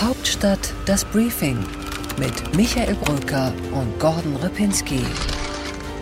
[0.00, 1.58] Hauptstadt das Briefing
[2.18, 5.00] mit Michael Brücker und Gordon Ripinski.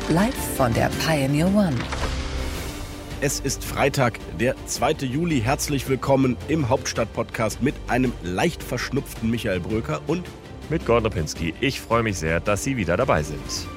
[0.09, 1.77] Live von der Pioneer One.
[3.21, 5.07] Es ist Freitag, der 2.
[5.07, 5.41] Juli.
[5.41, 10.27] Herzlich willkommen im Hauptstadt-Podcast mit einem leicht verschnupften Michael Bröker und
[10.71, 11.55] mit Gordon Ripinski.
[11.61, 13.69] Ich freue mich sehr, dass Sie wieder dabei sind.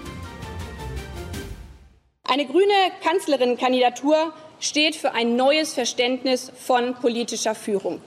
[2.24, 2.74] Eine grüne
[3.04, 8.02] Kanzlerinnenkandidatur steht für ein neues Verständnis von politischer Führung.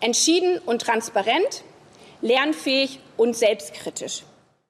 [0.00, 1.64] Entschieden und transparent,
[2.20, 4.22] lernfähig und selbstkritisch.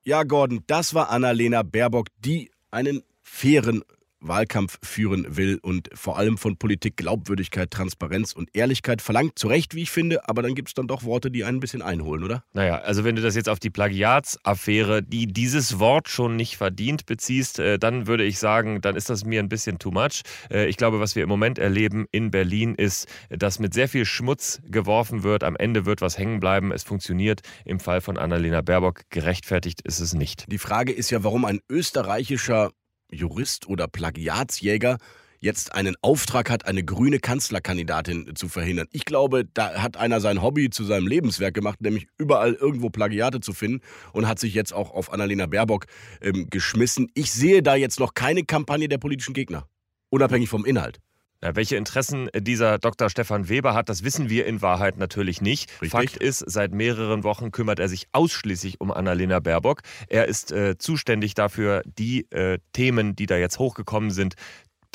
[0.05, 3.83] Ja, Gordon, das war Annalena Baerbock, die einen fairen
[4.21, 9.39] Wahlkampf führen will und vor allem von Politik Glaubwürdigkeit, Transparenz und Ehrlichkeit verlangt.
[9.39, 11.61] Zu Recht, wie ich finde, aber dann gibt es dann doch Worte, die einen ein
[11.61, 12.45] bisschen einholen, oder?
[12.53, 17.07] Naja, also wenn du das jetzt auf die Plagiatsaffäre, die dieses Wort schon nicht verdient,
[17.07, 20.23] beziehst, äh, dann würde ich sagen, dann ist das mir ein bisschen too much.
[20.51, 24.05] Äh, ich glaube, was wir im Moment erleben in Berlin ist, dass mit sehr viel
[24.05, 25.45] Schmutz geworfen wird.
[25.45, 26.73] Am Ende wird was hängen bleiben.
[26.73, 27.41] Es funktioniert.
[27.65, 30.45] Im Fall von Annalena Baerbock gerechtfertigt ist es nicht.
[30.51, 32.71] Die Frage ist ja, warum ein österreichischer
[33.11, 34.99] Jurist oder Plagiatsjäger
[35.41, 38.89] jetzt einen Auftrag hat, eine grüne Kanzlerkandidatin zu verhindern.
[38.91, 43.41] Ich glaube, da hat einer sein Hobby zu seinem Lebenswerk gemacht, nämlich überall irgendwo Plagiate
[43.41, 43.81] zu finden
[44.13, 45.87] und hat sich jetzt auch auf Annalena Baerbock
[46.21, 47.09] ähm, geschmissen.
[47.15, 49.69] Ich sehe da jetzt noch keine Kampagne der politischen Gegner,
[50.11, 50.99] unabhängig vom Inhalt.
[51.41, 53.09] Ja, welche Interessen dieser Dr.
[53.11, 55.71] Stefan Weber hat, das wissen wir in Wahrheit natürlich nicht.
[55.81, 55.91] Richtig.
[55.91, 59.83] Fakt ist, seit mehreren Wochen kümmert er sich ausschließlich um Annalena Baerbock.
[60.09, 64.35] Er ist äh, zuständig dafür, die äh, Themen, die da jetzt hochgekommen sind,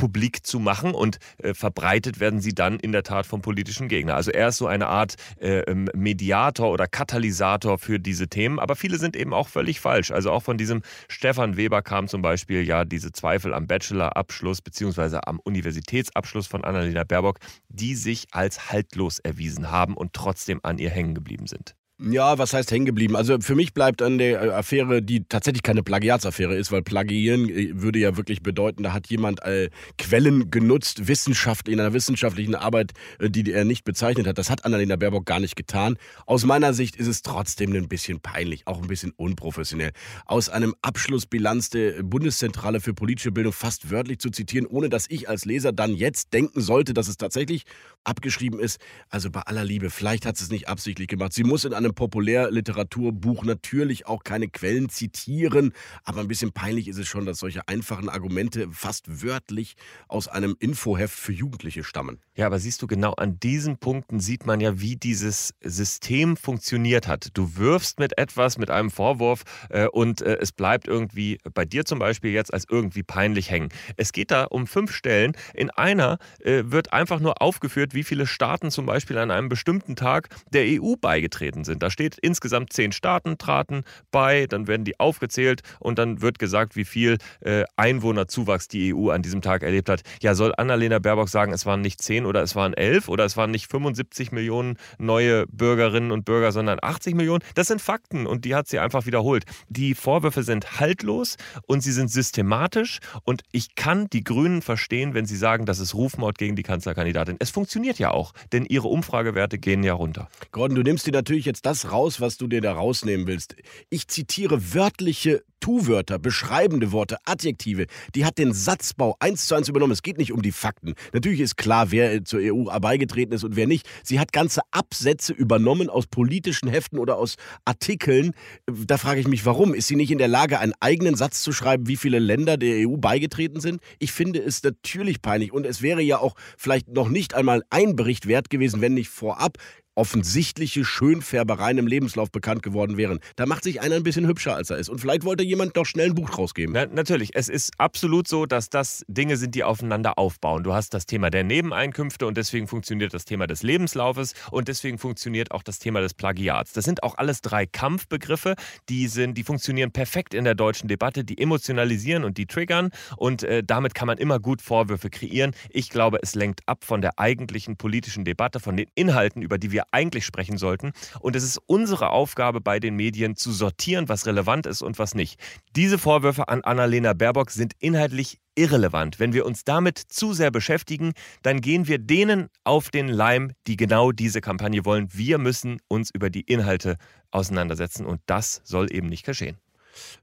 [0.03, 4.15] publik zu machen und äh, verbreitet werden sie dann in der Tat vom politischen Gegner.
[4.15, 8.75] Also er ist so eine Art äh, ähm, Mediator oder Katalysator für diese Themen, aber
[8.75, 10.11] viele sind eben auch völlig falsch.
[10.11, 15.25] Also auch von diesem Stefan Weber kam zum Beispiel ja diese Zweifel am Bachelorabschluss beziehungsweise
[15.25, 20.89] am Universitätsabschluss von Annalena Baerbock, die sich als haltlos erwiesen haben und trotzdem an ihr
[20.89, 21.75] hängen geblieben sind.
[21.99, 23.15] Ja, was heißt hängen geblieben?
[23.15, 27.47] Also für mich bleibt an der äh, Affäre, die tatsächlich keine Plagiatsaffäre ist, weil Plagiieren
[27.47, 29.69] äh, würde ja wirklich bedeuten, da hat jemand äh,
[29.99, 34.39] Quellen genutzt, Wissenschaft in einer wissenschaftlichen Arbeit, äh, die er nicht bezeichnet hat.
[34.39, 35.97] Das hat Annalena Baerbock gar nicht getan.
[36.25, 39.91] Aus meiner Sicht ist es trotzdem ein bisschen peinlich, auch ein bisschen unprofessionell.
[40.25, 45.29] Aus einem Abschlussbilanz der Bundeszentrale für politische Bildung fast wörtlich zu zitieren, ohne dass ich
[45.29, 47.65] als Leser dann jetzt denken sollte, dass es tatsächlich
[48.03, 48.79] abgeschrieben ist.
[49.09, 51.33] Also bei aller Liebe, vielleicht hat sie es nicht absichtlich gemacht.
[51.33, 55.73] Sie muss in einem einem Populärliteraturbuch natürlich auch keine Quellen zitieren,
[56.03, 59.75] aber ein bisschen peinlich ist es schon, dass solche einfachen Argumente fast wörtlich
[60.07, 62.19] aus einem Infoheft für Jugendliche stammen.
[62.35, 67.07] Ja, aber siehst du, genau an diesen Punkten sieht man ja, wie dieses System funktioniert
[67.07, 67.29] hat.
[67.33, 71.85] Du wirfst mit etwas, mit einem Vorwurf äh, und äh, es bleibt irgendwie bei dir
[71.85, 73.69] zum Beispiel jetzt als irgendwie peinlich hängen.
[73.97, 75.33] Es geht da um fünf Stellen.
[75.53, 79.95] In einer äh, wird einfach nur aufgeführt, wie viele Staaten zum Beispiel an einem bestimmten
[79.95, 81.72] Tag der EU beigetreten sind.
[81.79, 86.75] Da steht insgesamt zehn Staaten traten bei, dann werden die aufgezählt und dann wird gesagt,
[86.75, 90.01] wie viel äh, Einwohnerzuwachs die EU an diesem Tag erlebt hat.
[90.21, 93.37] Ja, soll Annalena Baerbock sagen, es waren nicht zehn oder es waren elf oder es
[93.37, 97.43] waren nicht 75 Millionen neue Bürgerinnen und Bürger, sondern 80 Millionen?
[97.55, 99.45] Das sind Fakten und die hat sie einfach wiederholt.
[99.69, 105.25] Die Vorwürfe sind haltlos und sie sind systematisch und ich kann die Grünen verstehen, wenn
[105.25, 107.37] sie sagen, das ist Rufmord gegen die Kanzlerkandidatin.
[107.39, 110.29] Es funktioniert ja auch, denn ihre Umfragewerte gehen ja runter.
[110.51, 113.55] Gordon, du nimmst dir natürlich jetzt das raus, was du dir da rausnehmen willst.
[113.89, 117.85] Ich zitiere wörtliche Tu-Wörter, beschreibende Worte, Adjektive.
[118.15, 119.93] Die hat den Satzbau eins zu eins übernommen.
[119.93, 120.93] Es geht nicht um die Fakten.
[121.13, 123.87] Natürlich ist klar, wer zur EU beigetreten ist und wer nicht.
[124.03, 128.33] Sie hat ganze Absätze übernommen aus politischen Heften oder aus Artikeln.
[128.65, 129.73] Da frage ich mich, warum?
[129.73, 132.85] Ist sie nicht in der Lage, einen eigenen Satz zu schreiben, wie viele Länder der
[132.85, 133.79] EU beigetreten sind?
[133.99, 137.95] Ich finde es natürlich peinlich und es wäre ja auch vielleicht noch nicht einmal ein
[137.95, 139.57] Bericht wert gewesen, wenn nicht vorab
[139.95, 143.19] offensichtliche Schönfärbereien im Lebenslauf bekannt geworden wären.
[143.35, 144.89] Da macht sich einer ein bisschen hübscher, als er ist.
[144.89, 146.73] Und vielleicht wollte jemand doch schnell ein Buch rausgeben.
[146.73, 150.63] Na, natürlich, es ist absolut so, dass das Dinge sind, die aufeinander aufbauen.
[150.63, 154.97] Du hast das Thema der Nebeneinkünfte und deswegen funktioniert das Thema des Lebenslaufes und deswegen
[154.97, 156.73] funktioniert auch das Thema des Plagiats.
[156.73, 158.55] Das sind auch alles drei Kampfbegriffe,
[158.89, 163.43] die sind, die funktionieren perfekt in der deutschen Debatte, die emotionalisieren und die triggern und
[163.43, 165.53] äh, damit kann man immer gut Vorwürfe kreieren.
[165.69, 169.71] Ich glaube, es lenkt ab von der eigentlichen politischen Debatte, von den Inhalten, über die
[169.71, 170.91] wir wir eigentlich sprechen sollten.
[171.19, 175.15] Und es ist unsere Aufgabe bei den Medien zu sortieren, was relevant ist und was
[175.15, 175.39] nicht.
[175.75, 179.19] Diese Vorwürfe an Annalena Baerbock sind inhaltlich irrelevant.
[179.19, 183.77] Wenn wir uns damit zu sehr beschäftigen, dann gehen wir denen auf den Leim, die
[183.77, 185.09] genau diese Kampagne wollen.
[185.11, 186.97] Wir müssen uns über die Inhalte
[187.31, 189.57] auseinandersetzen und das soll eben nicht geschehen.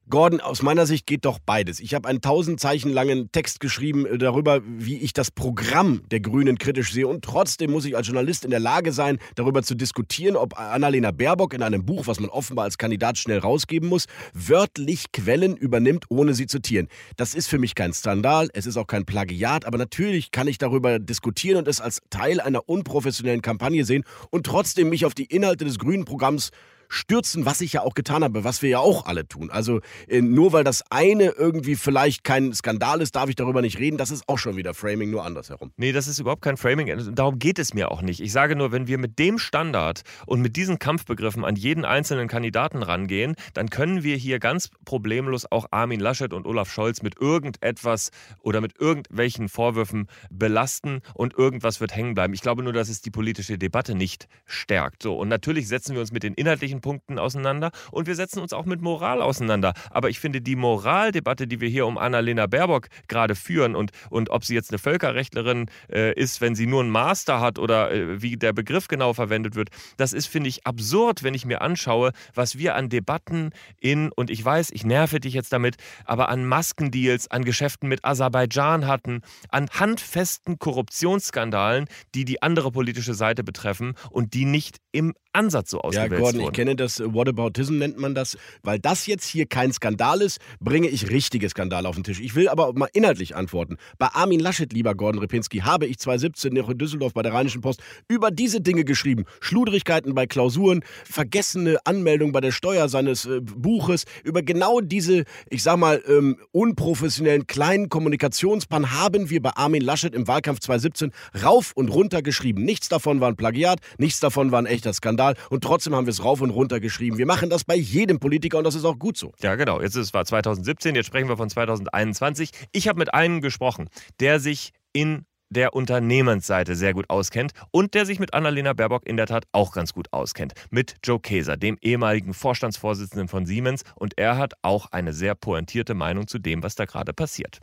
[0.08, 1.80] Gordon, aus meiner Sicht geht doch beides.
[1.80, 6.20] Ich habe einen tausend Zeichen langen Text geschrieben äh, darüber, wie ich das Programm der
[6.20, 7.08] Grünen kritisch sehe.
[7.08, 11.10] Und trotzdem muss ich als Journalist in der Lage sein, darüber zu diskutieren, ob Annalena
[11.10, 16.04] Baerbock in einem Buch, was man offenbar als Kandidat schnell rausgeben muss, wörtlich Quellen übernimmt,
[16.08, 16.88] ohne sie zu zitieren.
[17.16, 20.58] Das ist für mich kein Skandal, es ist auch kein Plagiat, aber natürlich kann ich
[20.58, 25.24] darüber diskutieren und es als Teil einer unprofessionellen Kampagne sehen und trotzdem mich auf die
[25.24, 26.50] Inhalte des Grünen Programms
[26.90, 29.50] stürzen, was ich ja auch getan habe, was wir ja auch alle tun.
[29.50, 33.78] Also äh, nur weil das eine irgendwie vielleicht kein Skandal ist, darf ich darüber nicht
[33.78, 33.96] reden.
[33.96, 35.72] Das ist auch schon wieder Framing, nur andersherum.
[35.76, 37.14] Nee, das ist überhaupt kein Framing.
[37.14, 38.20] Darum geht es mir auch nicht.
[38.20, 42.28] Ich sage nur, wenn wir mit dem Standard und mit diesen Kampfbegriffen an jeden einzelnen
[42.28, 47.20] Kandidaten rangehen, dann können wir hier ganz problemlos auch Armin Laschet und Olaf Scholz mit
[47.20, 48.10] irgendetwas
[48.40, 52.34] oder mit irgendwelchen Vorwürfen belasten und irgendwas wird hängen bleiben.
[52.34, 55.02] Ich glaube nur, dass es die politische Debatte nicht stärkt.
[55.02, 58.52] So, und natürlich setzen wir uns mit den inhaltlichen Punkten auseinander und wir setzen uns
[58.52, 59.74] auch mit Moral auseinander.
[59.90, 64.30] Aber ich finde, die Moraldebatte, die wir hier um Annalena Baerbock gerade führen und, und
[64.30, 68.22] ob sie jetzt eine Völkerrechtlerin äh, ist, wenn sie nur einen Master hat oder äh,
[68.22, 72.12] wie der Begriff genau verwendet wird, das ist, finde ich, absurd, wenn ich mir anschaue,
[72.34, 73.50] was wir an Debatten
[73.80, 78.04] in, und ich weiß, ich nerve dich jetzt damit, aber an Maskendeals, an Geschäften mit
[78.04, 85.14] Aserbaidschan hatten, an handfesten Korruptionsskandalen, die die andere politische Seite betreffen und die nicht im
[85.32, 86.50] Ansatz so ausgewählt ja, Gordon, wurden.
[86.50, 90.40] Ich kenne das äh, Whataboutism nennt man das, weil das jetzt hier kein Skandal ist,
[90.60, 92.20] bringe ich richtige Skandale auf den Tisch.
[92.20, 93.76] Ich will aber mal inhaltlich antworten.
[93.98, 97.60] Bei Armin Laschet, lieber Gordon Repinski, habe ich 2017 noch in Düsseldorf bei der Rheinischen
[97.60, 99.24] Post über diese Dinge geschrieben.
[99.40, 105.62] Schludrigkeiten bei Klausuren, vergessene Anmeldung bei der Steuer seines äh, Buches, über genau diese, ich
[105.62, 111.12] sag mal, ähm, unprofessionellen kleinen Kommunikationspan haben wir bei Armin Laschet im Wahlkampf 2017
[111.44, 112.64] rauf und runter geschrieben.
[112.64, 116.10] Nichts davon war ein Plagiat, nichts davon war ein echter Skandal und trotzdem haben wir
[116.10, 117.18] es rauf und runter geschrieben.
[117.18, 119.32] Wir machen das bei jedem Politiker und das ist auch gut so.
[119.42, 119.80] Ja, genau.
[119.80, 122.50] Jetzt ist es war 2017, jetzt sprechen wir von 2021.
[122.72, 123.88] Ich habe mit einem gesprochen,
[124.20, 129.16] der sich in der Unternehmensseite sehr gut auskennt und der sich mit Annalena Baerbock in
[129.16, 130.54] der Tat auch ganz gut auskennt.
[130.70, 133.82] Mit Joe Keser, dem ehemaligen Vorstandsvorsitzenden von Siemens.
[133.96, 137.60] Und er hat auch eine sehr pointierte Meinung zu dem, was da gerade passiert.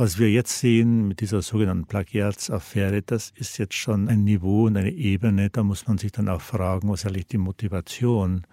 [0.00, 4.78] Was wir jetzt sehen mit dieser sogenannten Plagiatsaffäre, das ist jetzt schon ein Niveau und
[4.78, 8.46] eine Ebene, da muss man sich dann auch fragen, was eigentlich die Motivation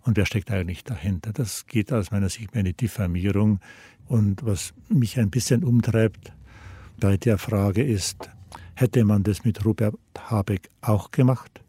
[0.00, 1.34] und wer steckt eigentlich dahinter.
[1.34, 3.60] Das geht aus meiner Sicht mehr in die Diffamierung.
[4.06, 6.32] Und was mich ein bisschen umtreibt
[6.98, 8.30] bei der Frage ist,
[8.74, 11.60] hätte man das mit Robert Habeck auch gemacht?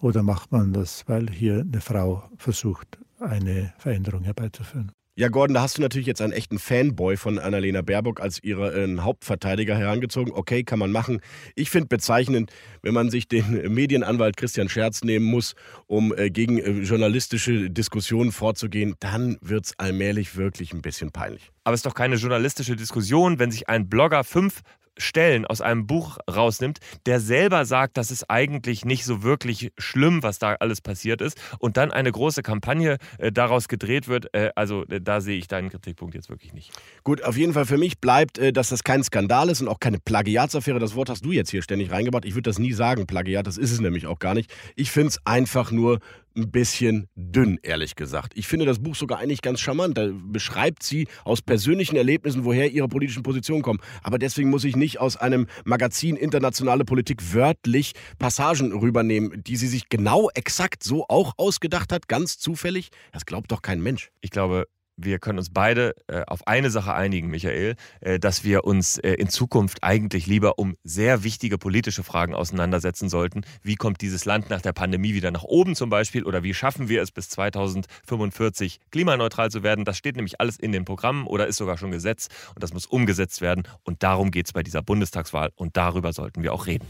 [0.00, 4.90] Oder macht man das, weil hier eine Frau versucht, eine Veränderung herbeizuführen?
[5.16, 8.98] Ja, Gordon, da hast du natürlich jetzt einen echten Fanboy von Annalena Baerbock als ihren
[8.98, 10.32] äh, Hauptverteidiger herangezogen.
[10.34, 11.20] Okay, kann man machen.
[11.54, 12.50] Ich finde bezeichnend,
[12.82, 15.54] wenn man sich den Medienanwalt Christian Scherz nehmen muss,
[15.86, 21.52] um äh, gegen äh, journalistische Diskussionen vorzugehen, dann wird es allmählich wirklich ein bisschen peinlich.
[21.62, 24.62] Aber es ist doch keine journalistische Diskussion, wenn sich ein Blogger fünf
[24.98, 30.22] Stellen aus einem Buch rausnimmt, der selber sagt, das ist eigentlich nicht so wirklich schlimm,
[30.22, 34.50] was da alles passiert ist, und dann eine große Kampagne äh, daraus gedreht wird, äh,
[34.54, 36.72] also äh, da sehe ich deinen Kritikpunkt jetzt wirklich nicht.
[37.02, 39.80] Gut, auf jeden Fall für mich bleibt, äh, dass das kein Skandal ist und auch
[39.80, 40.78] keine Plagiatsaffäre.
[40.78, 42.24] Das Wort hast du jetzt hier ständig reingebracht.
[42.24, 44.52] Ich würde das nie sagen, Plagiat, das ist es nämlich auch gar nicht.
[44.76, 46.00] Ich finde es einfach nur
[46.36, 48.32] ein bisschen dünn, ehrlich gesagt.
[48.36, 49.96] Ich finde das Buch sogar eigentlich ganz charmant.
[49.96, 53.80] Da beschreibt sie aus persönlichen Erlebnissen, woher ihre politischen Positionen kommen.
[54.02, 59.68] Aber deswegen muss ich nicht aus einem Magazin Internationale Politik wörtlich Passagen rübernehmen, die sie
[59.68, 62.90] sich genau exakt so auch ausgedacht hat, ganz zufällig.
[63.12, 64.10] Das glaubt doch kein Mensch.
[64.20, 68.64] Ich glaube, wir können uns beide äh, auf eine Sache einigen, Michael, äh, dass wir
[68.64, 73.42] uns äh, in Zukunft eigentlich lieber um sehr wichtige politische Fragen auseinandersetzen sollten.
[73.62, 76.88] Wie kommt dieses Land nach der Pandemie wieder nach oben zum Beispiel oder wie schaffen
[76.88, 79.84] wir es bis 2045 klimaneutral zu werden?
[79.84, 82.86] Das steht nämlich alles in den Programmen oder ist sogar schon Gesetz und das muss
[82.86, 83.64] umgesetzt werden.
[83.82, 86.86] Und darum geht es bei dieser Bundestagswahl und darüber sollten wir auch reden.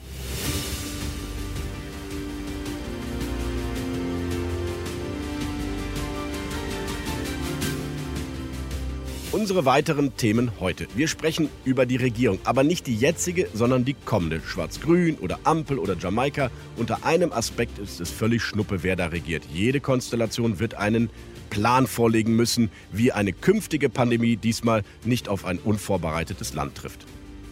[9.35, 10.87] Unsere weiteren Themen heute.
[10.95, 14.41] Wir sprechen über die Regierung, aber nicht die jetzige, sondern die kommende.
[14.41, 16.53] Schwarz-Grün oder Ampel oder Jamaika.
[16.76, 19.43] Unter einem Aspekt ist es völlig schnuppe, wer da regiert.
[19.53, 21.11] Jede Konstellation wird einen
[21.50, 27.05] Plan vorlegen müssen, wie eine künftige Pandemie diesmal nicht auf ein unvorbereitetes Land trifft.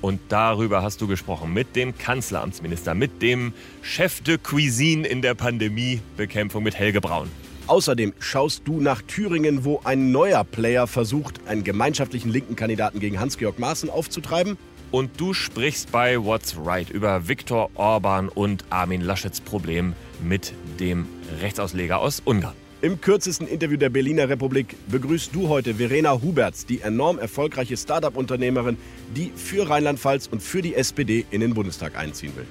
[0.03, 5.35] Und darüber hast du gesprochen mit dem Kanzleramtsminister, mit dem Chef de Cuisine in der
[5.35, 7.29] Pandemiebekämpfung, mit Helge Braun.
[7.73, 13.19] Außerdem schaust du nach Thüringen, wo ein neuer Player versucht, einen gemeinschaftlichen linken Kandidaten gegen
[13.19, 14.59] Hans-Georg Maaßen aufzutreiben.
[14.91, 21.07] Und du sprichst bei What's Right über Viktor Orban und Armin Laschets Problem mit dem
[21.41, 22.53] Rechtsausleger aus Ungarn.
[22.83, 28.77] Im kürzesten Interview der Berliner Republik begrüßt du heute Verena Huberts, die enorm erfolgreiche Start-up-Unternehmerin,
[29.17, 32.47] die für Rheinland-Pfalz und für die SPD in den Bundestag einziehen will.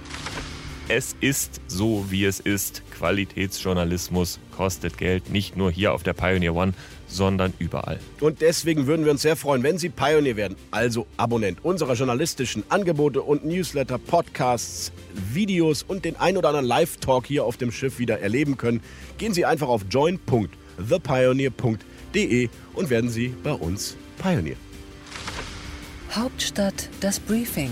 [0.94, 2.82] Es ist so, wie es ist.
[2.92, 6.74] Qualitätsjournalismus kostet Geld, nicht nur hier auf der Pioneer One,
[7.08, 7.98] sondern überall.
[8.20, 12.66] Und deswegen würden wir uns sehr freuen, wenn Sie Pioneer werden, also Abonnent unserer journalistischen
[12.68, 14.92] Angebote und Newsletter, Podcasts,
[15.32, 18.82] Videos und den ein oder anderen Live-Talk hier auf dem Schiff wieder erleben können.
[19.18, 24.58] Gehen Sie einfach auf join.thepioneer.de und werden Sie bei uns Pioneer.
[26.14, 27.72] Hauptstadt das Briefing